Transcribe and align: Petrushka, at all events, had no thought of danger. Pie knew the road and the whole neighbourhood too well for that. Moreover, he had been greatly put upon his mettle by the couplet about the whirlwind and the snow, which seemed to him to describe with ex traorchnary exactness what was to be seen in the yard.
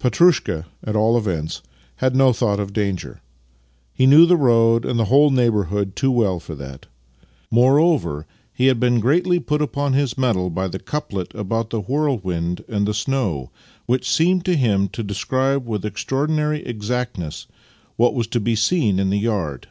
Petrushka, 0.00 0.66
at 0.82 0.96
all 0.96 1.16
events, 1.16 1.62
had 1.98 2.16
no 2.16 2.32
thought 2.32 2.58
of 2.58 2.72
danger. 2.72 3.20
Pie 3.96 4.06
knew 4.06 4.26
the 4.26 4.36
road 4.36 4.84
and 4.84 4.98
the 4.98 5.04
whole 5.04 5.30
neighbourhood 5.30 5.94
too 5.94 6.10
well 6.10 6.40
for 6.40 6.56
that. 6.56 6.86
Moreover, 7.52 8.26
he 8.52 8.66
had 8.66 8.80
been 8.80 8.98
greatly 8.98 9.38
put 9.38 9.62
upon 9.62 9.92
his 9.92 10.18
mettle 10.18 10.50
by 10.50 10.66
the 10.66 10.80
couplet 10.80 11.32
about 11.32 11.70
the 11.70 11.80
whirlwind 11.82 12.64
and 12.68 12.88
the 12.88 12.92
snow, 12.92 13.52
which 13.86 14.10
seemed 14.10 14.44
to 14.46 14.56
him 14.56 14.88
to 14.88 15.04
describe 15.04 15.68
with 15.68 15.86
ex 15.86 16.04
traorchnary 16.04 16.66
exactness 16.66 17.46
what 17.94 18.14
was 18.14 18.26
to 18.26 18.40
be 18.40 18.56
seen 18.56 18.98
in 18.98 19.10
the 19.10 19.16
yard. 19.18 19.68